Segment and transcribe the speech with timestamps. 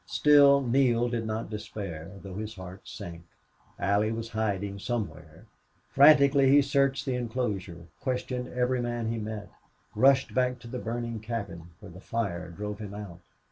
[0.07, 3.23] Still Neale did not despair, though his heart sank.
[3.77, 5.45] Allie was hiding somewhere.
[5.89, 9.49] Frantically he searched the inclosure, questioned every man he met,
[9.93, 13.19] rushed back to the burning cabin, where the fire drove him out.